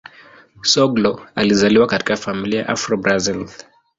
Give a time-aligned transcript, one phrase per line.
[0.63, 3.47] Soglo alizaliwa katika familia ya Afro-Brazil.